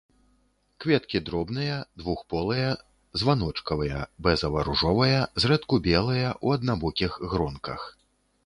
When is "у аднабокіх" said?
6.45-7.11